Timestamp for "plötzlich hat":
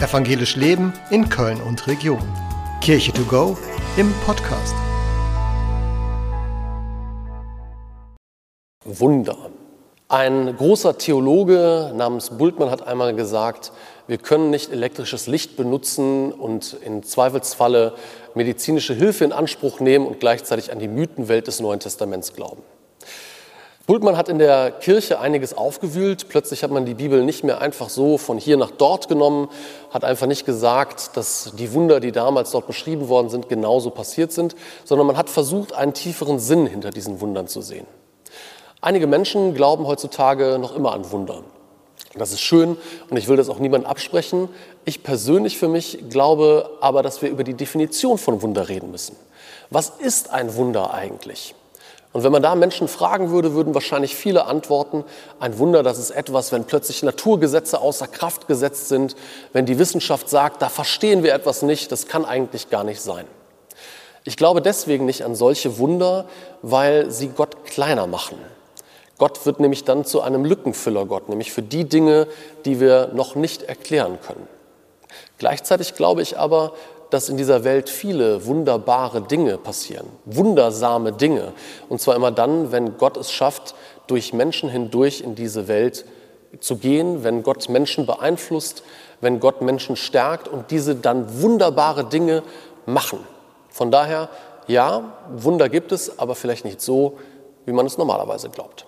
26.30-26.70